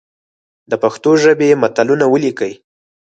د 0.69 0.71
پښتو 0.83 1.11
ژبي 1.23 1.49
متلونه 1.61 2.05
ولیکئ! 2.09 2.53